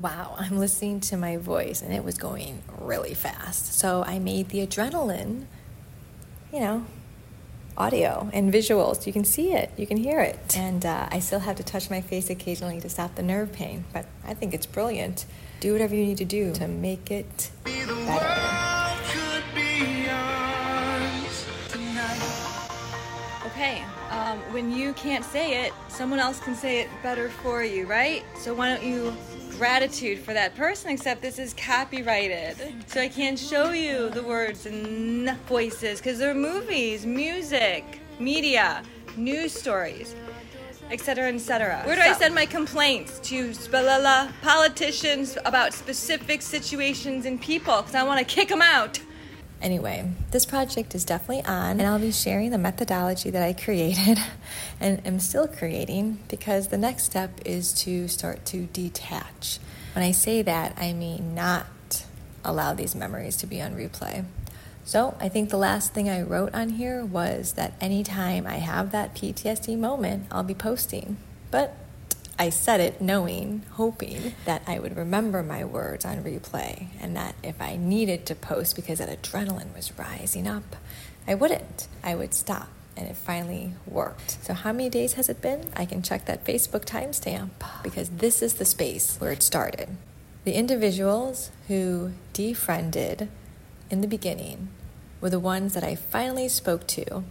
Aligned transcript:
Wow, 0.00 0.36
I'm 0.38 0.60
listening 0.60 1.00
to 1.00 1.16
my 1.16 1.38
voice 1.38 1.82
and 1.82 1.92
it 1.92 2.04
was 2.04 2.18
going 2.18 2.62
really 2.78 3.14
fast. 3.14 3.74
So 3.76 4.04
I 4.06 4.20
made 4.20 4.50
the 4.50 4.64
adrenaline, 4.64 5.46
you 6.52 6.60
know, 6.60 6.86
audio 7.76 8.30
and 8.32 8.54
visuals. 8.54 9.08
You 9.08 9.12
can 9.12 9.24
see 9.24 9.54
it, 9.54 9.72
you 9.76 9.88
can 9.88 9.96
hear 9.96 10.20
it. 10.20 10.56
And 10.56 10.86
uh, 10.86 11.08
I 11.10 11.18
still 11.18 11.40
have 11.40 11.56
to 11.56 11.64
touch 11.64 11.90
my 11.90 12.00
face 12.00 12.30
occasionally 12.30 12.80
to 12.80 12.88
stop 12.88 13.16
the 13.16 13.24
nerve 13.24 13.52
pain, 13.52 13.86
but 13.92 14.06
I 14.24 14.34
think 14.34 14.54
it's 14.54 14.66
brilliant. 14.66 15.26
Do 15.58 15.72
whatever 15.72 15.96
you 15.96 16.04
need 16.04 16.18
to 16.18 16.24
do 16.24 16.52
to 16.52 16.68
make 16.68 17.10
it 17.10 17.50
better. 17.64 18.28
Okay, 23.46 23.82
um, 24.28 24.38
when 24.52 24.70
you 24.70 24.92
can't 24.94 25.24
say 25.24 25.64
it, 25.64 25.72
someone 25.88 26.18
else 26.18 26.40
can 26.40 26.54
say 26.54 26.80
it 26.80 26.88
better 27.02 27.28
for 27.28 27.62
you, 27.62 27.86
right? 27.86 28.24
So 28.36 28.54
why 28.54 28.68
don't 28.68 28.82
you 28.82 29.14
gratitude 29.56 30.20
for 30.20 30.32
that 30.32 30.54
person, 30.54 30.90
except 30.90 31.20
this 31.20 31.38
is 31.38 31.52
copyrighted. 31.54 32.56
So 32.86 33.00
I 33.00 33.08
can't 33.08 33.38
show 33.38 33.70
you 33.70 34.08
the 34.10 34.22
words 34.22 34.66
and 34.66 35.30
voices 35.48 35.98
because 35.98 36.18
they're 36.18 36.34
movies, 36.34 37.04
music, 37.04 38.00
media, 38.20 38.82
news 39.16 39.52
stories, 39.52 40.14
etc., 40.90 41.32
etc. 41.32 41.82
Where 41.84 41.96
do 41.96 42.02
so. 42.02 42.08
I 42.08 42.12
send 42.12 42.34
my 42.34 42.46
complaints? 42.46 43.18
To 43.20 43.50
spalala 43.50 44.30
politicians 44.42 45.36
about 45.44 45.72
specific 45.72 46.40
situations 46.40 47.26
and 47.26 47.40
people 47.40 47.78
because 47.78 47.94
I 47.94 48.04
want 48.04 48.20
to 48.20 48.24
kick 48.24 48.48
them 48.48 48.62
out. 48.62 49.00
Anyway, 49.60 50.08
this 50.30 50.46
project 50.46 50.94
is 50.94 51.04
definitely 51.04 51.44
on, 51.44 51.80
and 51.80 51.82
I'll 51.82 51.98
be 51.98 52.12
sharing 52.12 52.50
the 52.50 52.58
methodology 52.58 53.30
that 53.30 53.42
I 53.42 53.52
created 53.52 54.18
and 54.80 55.04
am 55.04 55.18
still 55.18 55.48
creating 55.48 56.20
because 56.28 56.68
the 56.68 56.78
next 56.78 57.04
step 57.04 57.40
is 57.44 57.72
to 57.82 58.06
start 58.06 58.44
to 58.46 58.66
detach. 58.66 59.58
When 59.94 60.04
I 60.04 60.12
say 60.12 60.42
that, 60.42 60.74
I 60.78 60.92
mean 60.92 61.34
not 61.34 61.66
allow 62.44 62.72
these 62.72 62.94
memories 62.94 63.36
to 63.38 63.46
be 63.46 63.60
on 63.60 63.74
replay. 63.74 64.24
So, 64.84 65.16
I 65.20 65.28
think 65.28 65.50
the 65.50 65.58
last 65.58 65.92
thing 65.92 66.08
I 66.08 66.22
wrote 66.22 66.54
on 66.54 66.70
here 66.70 67.04
was 67.04 67.52
that 67.54 67.74
anytime 67.78 68.46
I 68.46 68.56
have 68.56 68.90
that 68.92 69.14
PTSD 69.14 69.76
moment, 69.76 70.26
I'll 70.30 70.44
be 70.44 70.54
posting. 70.54 71.18
But 71.50 71.74
I 72.40 72.50
said 72.50 72.78
it 72.78 73.00
knowing, 73.00 73.64
hoping 73.72 74.34
that 74.44 74.62
I 74.64 74.78
would 74.78 74.96
remember 74.96 75.42
my 75.42 75.64
words 75.64 76.04
on 76.04 76.22
replay 76.22 76.86
and 77.00 77.16
that 77.16 77.34
if 77.42 77.60
I 77.60 77.76
needed 77.76 78.26
to 78.26 78.36
post 78.36 78.76
because 78.76 79.00
that 79.00 79.08
adrenaline 79.08 79.74
was 79.74 79.98
rising 79.98 80.46
up, 80.46 80.76
I 81.26 81.34
wouldn't. 81.34 81.88
I 82.04 82.14
would 82.14 82.32
stop. 82.32 82.68
And 82.96 83.08
it 83.08 83.16
finally 83.16 83.74
worked. 83.86 84.44
So, 84.44 84.54
how 84.54 84.72
many 84.72 84.88
days 84.88 85.14
has 85.14 85.28
it 85.28 85.40
been? 85.40 85.70
I 85.76 85.84
can 85.84 86.02
check 86.02 86.26
that 86.26 86.44
Facebook 86.44 86.84
timestamp 86.84 87.50
because 87.82 88.08
this 88.08 88.40
is 88.42 88.54
the 88.54 88.64
space 88.64 89.16
where 89.18 89.30
it 89.30 89.42
started. 89.42 89.88
The 90.44 90.54
individuals 90.54 91.50
who 91.68 92.12
defriended 92.32 93.28
in 93.90 94.00
the 94.00 94.08
beginning 94.08 94.68
were 95.20 95.30
the 95.30 95.38
ones 95.38 95.74
that 95.74 95.84
I 95.84 95.94
finally 95.94 96.48
spoke 96.48 96.86
to, 96.88 97.24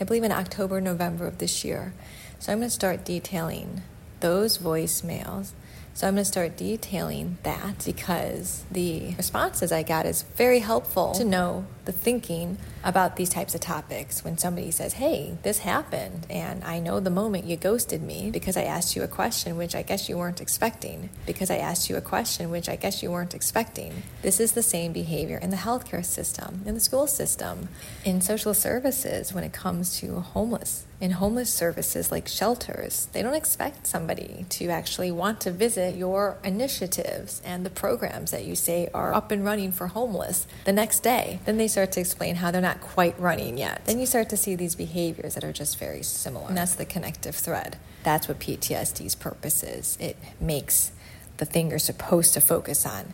I 0.00 0.04
believe 0.04 0.24
in 0.24 0.32
October, 0.32 0.80
November 0.80 1.26
of 1.26 1.38
this 1.38 1.64
year. 1.64 1.92
So, 2.38 2.52
I'm 2.52 2.58
going 2.58 2.68
to 2.68 2.74
start 2.74 3.04
detailing 3.04 3.82
those 4.20 4.58
voicemails. 4.58 5.52
So 5.96 6.06
I'm 6.06 6.12
going 6.12 6.24
to 6.24 6.30
start 6.30 6.58
detailing 6.58 7.38
that 7.42 7.82
because 7.86 8.66
the 8.70 9.14
responses 9.14 9.72
I 9.72 9.82
got 9.82 10.04
is 10.04 10.24
very 10.36 10.58
helpful 10.58 11.12
to 11.12 11.24
know 11.24 11.64
the 11.86 11.92
thinking 11.92 12.58
about 12.84 13.16
these 13.16 13.30
types 13.30 13.54
of 13.54 13.60
topics 13.62 14.22
when 14.22 14.36
somebody 14.36 14.70
says, 14.70 14.92
Hey, 14.92 15.38
this 15.42 15.60
happened, 15.60 16.26
and 16.28 16.62
I 16.64 16.80
know 16.80 17.00
the 17.00 17.10
moment 17.10 17.46
you 17.46 17.56
ghosted 17.56 18.02
me 18.02 18.30
because 18.30 18.56
I 18.56 18.64
asked 18.64 18.94
you 18.94 19.02
a 19.02 19.08
question 19.08 19.56
which 19.56 19.74
I 19.74 19.82
guess 19.82 20.08
you 20.08 20.18
weren't 20.18 20.42
expecting, 20.42 21.08
because 21.24 21.50
I 21.50 21.56
asked 21.56 21.88
you 21.88 21.96
a 21.96 22.02
question 22.02 22.50
which 22.50 22.68
I 22.68 22.76
guess 22.76 23.02
you 23.02 23.10
weren't 23.10 23.34
expecting. 23.34 24.02
This 24.20 24.38
is 24.38 24.52
the 24.52 24.62
same 24.62 24.92
behavior 24.92 25.38
in 25.38 25.50
the 25.50 25.56
healthcare 25.56 26.04
system, 26.04 26.60
in 26.66 26.74
the 26.74 26.80
school 26.80 27.06
system, 27.06 27.68
in 28.04 28.20
social 28.20 28.52
services 28.52 29.32
when 29.32 29.44
it 29.44 29.52
comes 29.52 29.98
to 30.00 30.20
homeless. 30.20 30.84
In 30.98 31.10
homeless 31.10 31.52
services 31.52 32.10
like 32.10 32.26
shelters, 32.26 33.08
they 33.12 33.22
don't 33.22 33.34
expect 33.34 33.86
somebody 33.86 34.46
to 34.50 34.68
actually 34.68 35.10
want 35.10 35.40
to 35.42 35.50
visit 35.50 35.85
your 35.94 36.38
initiatives 36.42 37.40
and 37.44 37.64
the 37.64 37.70
programs 37.70 38.30
that 38.32 38.44
you 38.44 38.56
say 38.56 38.88
are 38.92 39.14
up 39.14 39.30
and 39.30 39.44
running 39.44 39.70
for 39.70 39.86
homeless 39.86 40.46
the 40.64 40.72
next 40.72 41.00
day. 41.00 41.38
Then 41.44 41.58
they 41.58 41.68
start 41.68 41.92
to 41.92 42.00
explain 42.00 42.36
how 42.36 42.50
they're 42.50 42.60
not 42.60 42.80
quite 42.80 43.18
running 43.20 43.56
yet. 43.58 43.84
Then 43.84 44.00
you 44.00 44.06
start 44.06 44.28
to 44.30 44.36
see 44.36 44.56
these 44.56 44.74
behaviors 44.74 45.34
that 45.34 45.44
are 45.44 45.52
just 45.52 45.78
very 45.78 46.02
similar. 46.02 46.48
And 46.48 46.56
that's 46.56 46.74
the 46.74 46.84
connective 46.84 47.36
thread. 47.36 47.76
That's 48.02 48.26
what 48.26 48.40
PTSD's 48.40 49.14
purpose 49.14 49.62
is. 49.62 49.96
It 50.00 50.16
makes 50.40 50.92
the 51.36 51.44
thing 51.44 51.70
you're 51.70 51.78
supposed 51.78 52.34
to 52.34 52.40
focus 52.40 52.84
on 52.84 53.12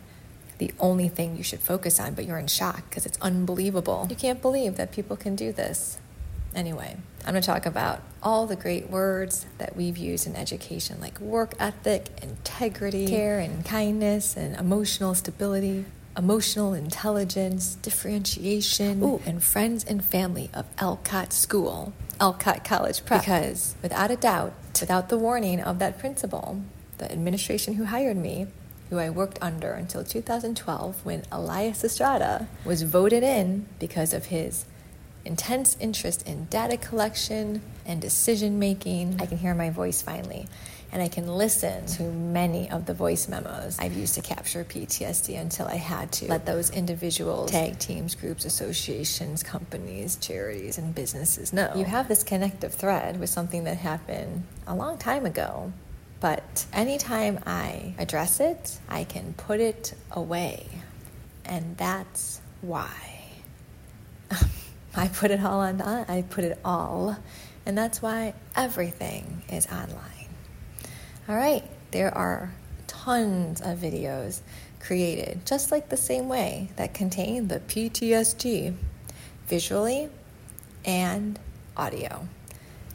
the 0.57 0.71
only 0.79 1.09
thing 1.09 1.35
you 1.35 1.43
should 1.43 1.59
focus 1.59 1.99
on, 1.99 2.13
but 2.13 2.25
you're 2.25 2.37
in 2.37 2.47
shock 2.47 2.89
because 2.89 3.05
it's 3.05 3.17
unbelievable. 3.21 4.07
You 4.09 4.15
can't 4.15 4.41
believe 4.41 4.77
that 4.77 4.91
people 4.91 5.17
can 5.17 5.35
do 5.35 5.51
this. 5.51 5.97
Anyway, 6.55 6.97
I'm 7.25 7.31
going 7.33 7.41
to 7.41 7.45
talk 7.45 7.65
about 7.65 8.01
all 8.21 8.45
the 8.47 8.55
great 8.55 8.89
words 8.89 9.45
that 9.57 9.75
we've 9.75 9.97
used 9.97 10.27
in 10.27 10.35
education, 10.35 10.99
like 11.01 11.19
work 11.19 11.53
ethic, 11.59 12.07
integrity, 12.21 13.07
care 13.07 13.39
and 13.39 13.65
kindness, 13.65 14.37
and 14.37 14.55
emotional 14.55 15.15
stability 15.15 15.85
emotional 16.17 16.73
intelligence, 16.73 17.75
differentiation, 17.81 19.03
Ooh, 19.03 19.21
and 19.25 19.43
friends 19.43 19.83
and 19.83 20.03
family 20.03 20.49
of 20.53 20.65
Alcott 20.77 21.33
School, 21.33 21.93
Alcott 22.19 22.63
College 22.63 23.05
Prep. 23.05 23.21
Because 23.21 23.75
without 23.81 24.11
a 24.11 24.15
doubt, 24.15 24.53
without 24.79 25.09
the 25.09 25.17
warning 25.17 25.59
of 25.59 25.79
that 25.79 25.97
principal, 25.97 26.61
the 26.97 27.11
administration 27.11 27.75
who 27.75 27.85
hired 27.85 28.17
me, 28.17 28.47
who 28.89 28.99
I 28.99 29.09
worked 29.09 29.39
under 29.41 29.71
until 29.71 30.03
2012 30.03 31.03
when 31.05 31.23
Elias 31.31 31.83
Estrada 31.83 32.47
was 32.63 32.83
voted 32.83 33.23
in 33.23 33.65
because 33.79 34.13
of 34.13 34.25
his 34.25 34.65
intense 35.25 35.77
interest 35.79 36.27
in 36.27 36.45
data 36.45 36.77
collection 36.77 37.61
and 37.85 38.01
decision 38.01 38.59
making. 38.59 39.17
I 39.21 39.25
can 39.25 39.37
hear 39.37 39.53
my 39.53 39.69
voice 39.69 40.01
finally 40.01 40.47
and 40.93 41.01
I 41.01 41.07
can 41.07 41.27
listen 41.27 41.87
to 41.87 42.03
many 42.03 42.69
of 42.69 42.85
the 42.85 42.93
voice 42.93 43.27
memos 43.27 43.79
I've 43.79 43.97
used 43.97 44.13
to 44.13 44.21
capture 44.21 44.63
PTSD 44.63 45.41
until 45.41 45.67
I 45.67 45.75
had 45.75 46.11
to 46.13 46.27
let 46.27 46.45
those 46.45 46.69
individuals, 46.69 47.49
tag 47.49 47.79
teams, 47.79 48.13
groups, 48.13 48.45
associations, 48.45 49.41
companies, 49.41 50.17
charities, 50.17 50.77
and 50.77 50.93
businesses 50.93 51.51
know. 51.51 51.71
You 51.75 51.85
have 51.85 52.07
this 52.07 52.23
connective 52.23 52.75
thread 52.75 53.19
with 53.19 53.31
something 53.31 53.63
that 53.63 53.77
happened 53.77 54.43
a 54.67 54.75
long 54.75 54.99
time 54.99 55.25
ago. 55.25 55.73
But 56.19 56.65
anytime 56.71 57.39
I 57.45 57.95
address 57.97 58.39
it, 58.39 58.77
I 58.87 59.03
can 59.03 59.33
put 59.33 59.59
it 59.59 59.93
away. 60.11 60.67
And 61.43 61.75
that's 61.75 62.39
why. 62.61 63.12
I 64.95 65.07
put 65.07 65.31
it 65.31 65.43
all 65.43 65.59
on, 65.59 65.81
I 65.81 66.23
put 66.29 66.43
it 66.43 66.59
all. 66.63 67.17
And 67.65 67.77
that's 67.77 68.01
why 68.01 68.33
everything 68.55 69.43
is 69.49 69.67
online. 69.67 70.27
All 71.27 71.35
right, 71.35 71.63
there 71.91 72.15
are 72.15 72.51
tons 72.87 73.61
of 73.61 73.79
videos 73.79 74.41
created 74.79 75.45
just 75.45 75.71
like 75.71 75.89
the 75.89 75.97
same 75.97 76.27
way 76.27 76.69
that 76.75 76.93
contain 76.93 77.47
the 77.47 77.59
PTSD 77.61 78.75
visually 79.47 80.09
and 80.83 81.39
audio. 81.77 82.27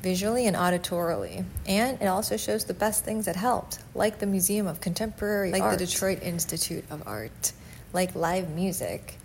Visually 0.02 0.46
and 0.46 0.54
auditorily. 0.54 1.44
And 1.66 2.00
it 2.00 2.06
also 2.06 2.36
shows 2.36 2.64
the 2.64 2.74
best 2.74 3.04
things 3.04 3.24
that 3.24 3.36
helped, 3.36 3.80
like 3.94 4.18
the 4.18 4.26
Museum 4.26 4.66
of 4.66 4.80
Contemporary 4.80 5.50
like 5.50 5.62
Art, 5.62 5.78
the 5.78 5.86
Detroit 5.86 6.22
Institute 6.22 6.84
of 6.90 7.02
Art, 7.06 7.52
like 7.92 8.14
live 8.14 8.50
music, 8.50 9.16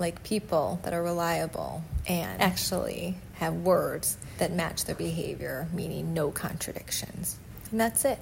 like 0.00 0.22
people 0.24 0.80
that 0.82 0.92
are 0.92 1.02
reliable 1.02 1.84
and 2.08 2.40
actually 2.40 3.16
have 3.34 3.54
words 3.54 4.16
that 4.38 4.52
match 4.52 4.86
their 4.86 4.94
behavior, 4.94 5.68
meaning 5.72 6.14
no 6.14 6.30
contradictions. 6.30 7.38
And 7.70 7.80
that's 7.80 8.04
it. 8.04 8.18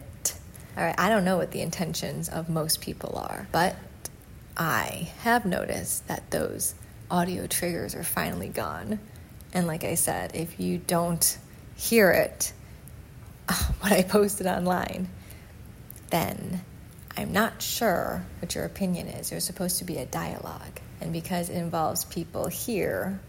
All 0.76 0.84
right, 0.84 0.94
I 0.98 1.08
don't 1.08 1.24
know 1.24 1.36
what 1.36 1.52
the 1.52 1.60
intentions 1.60 2.28
of 2.28 2.48
most 2.48 2.80
people 2.80 3.16
are, 3.16 3.48
but 3.50 3.76
I 4.56 5.10
have 5.20 5.44
noticed 5.44 6.06
that 6.08 6.30
those 6.30 6.74
audio 7.10 7.46
triggers 7.46 7.94
are 7.94 8.04
finally 8.04 8.48
gone. 8.48 9.00
And 9.52 9.66
like 9.66 9.84
I 9.84 9.94
said, 9.94 10.34
if 10.34 10.60
you 10.60 10.78
don't 10.78 11.38
hear 11.76 12.10
it, 12.10 12.52
what 13.80 13.92
I 13.92 14.02
posted 14.02 14.46
online, 14.46 15.08
then 16.10 16.62
I'm 17.16 17.32
not 17.32 17.62
sure 17.62 18.24
what 18.40 18.54
your 18.54 18.64
opinion 18.64 19.08
is. 19.08 19.30
There's 19.30 19.44
supposed 19.44 19.78
to 19.78 19.84
be 19.84 19.96
a 19.96 20.06
dialogue. 20.06 20.80
And 21.00 21.12
because 21.12 21.48
it 21.50 21.56
involves 21.56 22.04
people 22.04 22.48
here 22.48 23.20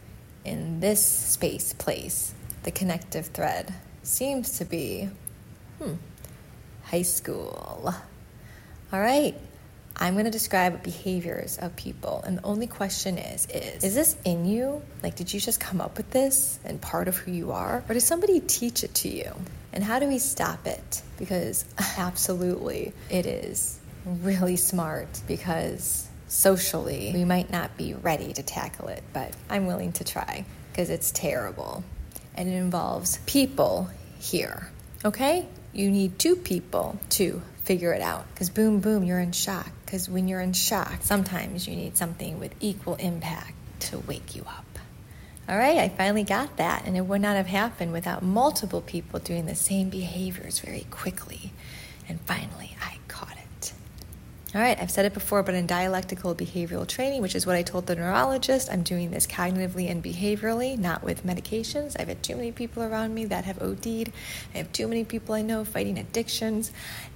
in 0.46 0.80
this 0.80 1.04
space, 1.04 1.74
place, 1.74 2.34
the 2.64 2.72
connective 2.72 3.28
thread 3.28 3.74
seems 4.04 4.58
to 4.58 4.66
be 4.66 5.10
hmm, 5.80 5.94
high 6.84 7.04
school. 7.04 7.94
All 8.92 9.00
right. 9.00 9.36
I'm 10.02 10.14
going 10.14 10.26
to 10.26 10.32
describe 10.32 10.82
behaviors 10.82 11.58
of 11.58 11.76
people 11.76 12.24
and 12.26 12.38
the 12.38 12.44
only 12.46 12.68
question 12.68 13.18
is 13.18 13.46
is 13.48 13.84
is 13.84 13.96
this 13.96 14.16
in 14.24 14.46
you? 14.46 14.82
Like 15.04 15.18
did 15.18 15.34
you 15.34 15.42
just 15.42 15.60
come 15.60 15.82
up 15.82 15.98
with 15.98 16.10
this 16.12 16.58
and 16.64 16.80
part 16.80 17.10
of 17.10 17.18
who 17.18 17.32
you 17.32 17.52
are 17.52 17.84
or 17.88 17.94
did 17.94 18.02
somebody 18.02 18.40
teach 18.40 18.86
it 18.86 18.94
to 18.96 19.10
you? 19.10 19.34
And 19.74 19.84
how 19.84 20.00
do 20.00 20.08
we 20.08 20.18
stop 20.18 20.66
it? 20.66 21.02
Because 21.18 21.66
absolutely 21.98 22.94
it 23.10 23.26
is 23.26 23.78
really 24.06 24.56
smart 24.56 25.22
because 25.28 26.09
socially 26.30 27.12
we 27.14 27.26
might 27.26 27.52
not 27.52 27.76
be 27.76 27.94
ready 27.94 28.32
to 28.34 28.44
tackle 28.44 28.88
it, 28.88 29.04
but 29.14 29.34
I'm 29.50 29.66
willing 29.68 29.92
to 29.94 30.04
try 30.04 30.46
because 30.72 30.90
it's 30.90 31.12
terrible 31.12 31.84
and 32.36 32.48
it 32.48 32.54
involves 32.54 33.18
people 33.26 33.90
here. 34.20 34.70
Okay? 35.04 35.46
You 35.74 35.92
need 35.92 36.18
two 36.18 36.36
people 36.36 37.00
to 37.12 37.42
figure 37.64 37.94
it 37.94 38.02
out 38.02 38.26
because 38.34 38.50
boom, 38.50 38.80
boom, 38.80 39.04
you're 39.04 39.20
in 39.20 39.32
shock. 39.32 39.72
Because 39.86 40.08
when 40.08 40.28
you're 40.28 40.40
in 40.40 40.54
shock, 40.54 41.00
sometimes 41.02 41.68
you 41.68 41.76
need 41.76 41.98
something 41.98 42.40
with 42.40 42.54
equal 42.60 42.96
impact 42.96 43.54
to 43.82 44.00
wake 44.00 44.36
you 44.36 44.44
up. 44.44 44.66
All 45.48 45.58
right, 45.58 45.78
I 45.80 45.90
finally 45.90 46.24
got 46.24 46.58
that, 46.58 46.86
and 46.86 46.96
it 46.96 47.02
would 47.02 47.22
not 47.22 47.36
have 47.36 47.48
happened 47.48 47.92
without 47.92 48.22
multiple 48.22 48.82
people 48.82 49.20
doing 49.20 49.48
the 49.48 49.56
same 49.56 49.90
behaviors 49.90 50.60
very 50.60 50.86
quickly. 50.92 51.52
And 52.08 52.22
finally. 52.22 52.76
All 54.56 54.62
right, 54.62 54.82
I've 54.82 54.90
said 54.90 55.06
it 55.06 55.14
before, 55.14 55.44
but 55.44 55.54
in 55.54 55.68
dialectical 55.68 56.34
behavioral 56.34 56.88
training, 56.88 57.22
which 57.22 57.36
is 57.36 57.46
what 57.46 57.56
I 57.56 57.62
told 57.62 57.86
the 57.86 57.96
neurologist, 57.96 58.72
I'm 58.72 58.82
doing 58.82 59.12
this 59.12 59.28
cognitively 59.28 59.92
and 59.92 60.04
behaviorally, 60.04 60.76
not 60.76 61.04
with 61.04 61.24
medications. 61.24 61.96
I've 62.00 62.08
had 62.08 62.24
too 62.24 62.36
many 62.36 62.52
people 62.52 62.82
around 62.82 63.14
me 63.14 63.26
that 63.26 63.46
have 63.46 63.62
OD'd. 63.62 64.12
I 64.56 64.58
have 64.58 64.72
too 64.72 64.88
many 64.88 65.04
people 65.04 65.36
I 65.36 65.44
know 65.44 65.64
fighting 65.64 66.00
addictions. 66.00 66.72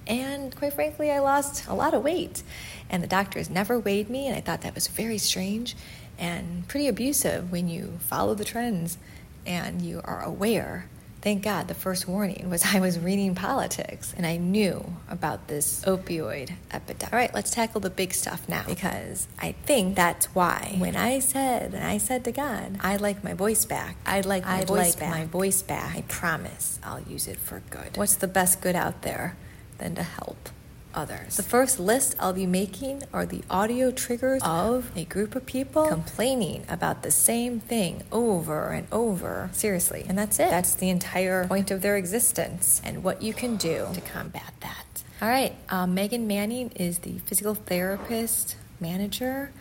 And 0.06 0.54
quite 0.54 0.74
frankly, 0.74 1.10
I 1.10 1.18
lost 1.18 1.66
a 1.66 1.74
lot 1.74 1.92
of 1.92 2.04
weight. 2.04 2.44
And 2.88 3.02
the 3.02 3.08
doctors 3.08 3.50
never 3.50 3.80
weighed 3.80 4.08
me, 4.08 4.28
and 4.28 4.36
I 4.36 4.40
thought 4.40 4.60
that 4.60 4.76
was 4.76 4.86
very 4.86 5.18
strange 5.18 5.74
and 6.16 6.68
pretty 6.68 6.86
abusive 6.86 7.50
when 7.50 7.66
you 7.66 7.98
follow 7.98 8.36
the 8.36 8.44
trends 8.44 8.96
and 9.44 9.82
you 9.82 10.00
are 10.04 10.22
aware. 10.22 10.88
Thank 11.24 11.42
God 11.42 11.68
the 11.68 11.74
first 11.74 12.06
warning 12.06 12.50
was 12.50 12.66
I 12.74 12.80
was 12.80 12.98
reading 12.98 13.34
politics 13.34 14.12
and 14.14 14.26
I 14.26 14.36
knew 14.36 14.84
about 15.08 15.48
this 15.48 15.82
opioid 15.86 16.52
epidemic. 16.70 17.14
All 17.14 17.18
right, 17.18 17.32
let's 17.32 17.50
tackle 17.50 17.80
the 17.80 17.88
big 17.88 18.12
stuff 18.12 18.46
now 18.46 18.62
because 18.66 19.26
I 19.40 19.52
think 19.52 19.96
that's 19.96 20.26
why 20.34 20.74
when 20.76 20.96
I 20.96 21.20
said, 21.20 21.72
and 21.72 21.82
I 21.82 21.96
said 21.96 22.24
to 22.24 22.32
God, 22.32 22.76
I'd 22.80 23.00
like 23.00 23.24
my 23.24 23.32
voice 23.32 23.64
back. 23.64 23.96
I'd 24.04 24.26
like 24.26 24.44
my, 24.44 24.58
I'd 24.58 24.68
voice, 24.68 24.76
like 24.76 24.98
back. 24.98 25.10
my 25.10 25.24
voice 25.24 25.62
back. 25.62 25.96
I 25.96 26.02
promise 26.02 26.78
I'll 26.84 27.00
use 27.00 27.26
it 27.26 27.38
for 27.38 27.62
good. 27.70 27.96
What's 27.96 28.16
the 28.16 28.28
best 28.28 28.60
good 28.60 28.76
out 28.76 29.00
there 29.00 29.34
than 29.78 29.94
to 29.94 30.02
help? 30.02 30.50
Others. 30.94 31.36
The 31.36 31.42
first 31.42 31.78
list 31.78 32.16
I'll 32.18 32.32
be 32.32 32.46
making 32.46 33.02
are 33.12 33.26
the 33.26 33.42
audio 33.50 33.90
triggers 33.90 34.42
of 34.44 34.90
a 34.96 35.04
group 35.04 35.34
of 35.34 35.46
people 35.46 35.86
complaining 35.86 36.64
about 36.68 37.02
the 37.02 37.10
same 37.10 37.60
thing 37.60 38.02
over 38.10 38.70
and 38.70 38.86
over. 38.92 39.50
Seriously. 39.52 40.04
And 40.08 40.18
that's 40.18 40.38
it. 40.38 40.50
That's 40.50 40.74
the 40.74 40.90
entire 40.90 41.46
point 41.46 41.70
of 41.70 41.82
their 41.82 41.96
existence 41.96 42.80
and 42.84 43.04
what 43.04 43.22
you 43.22 43.32
can 43.34 43.56
do 43.56 43.88
to 43.92 44.00
combat 44.00 44.52
that. 44.60 45.02
All 45.20 45.28
right. 45.28 45.54
Um, 45.68 45.94
Megan 45.94 46.26
Manning 46.26 46.70
is 46.70 47.00
the 47.00 47.18
physical 47.18 47.54
therapist 47.54 48.56
manager 48.80 49.52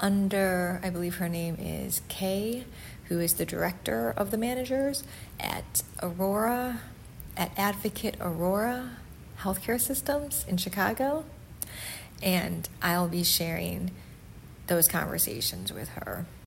under, 0.00 0.80
I 0.82 0.90
believe 0.90 1.16
her 1.16 1.28
name 1.28 1.56
is 1.58 2.02
Kay, 2.08 2.64
who 3.04 3.20
is 3.20 3.34
the 3.34 3.46
director 3.46 4.12
of 4.16 4.30
the 4.30 4.36
managers 4.36 5.04
at 5.40 5.82
Aurora, 6.02 6.80
at 7.36 7.52
Advocate 7.56 8.16
Aurora 8.20 8.96
healthcare 9.40 9.80
systems 9.80 10.44
in 10.48 10.56
Chicago. 10.56 11.24
And 12.22 12.68
I'll 12.80 13.08
be 13.08 13.22
sharing 13.22 13.90
those 14.66 14.88
conversations 14.88 15.72
with 15.72 15.88
her. 15.90 16.26